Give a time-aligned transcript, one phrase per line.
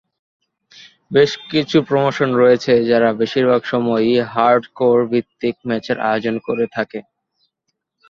[1.11, 6.99] বেশকিছু প্রমোশন রয়েছে যারা বেশিরভাগ সময়ই হার্ডকোর ভিত্তিক ম্যাচের আয়োজন করে থাকে।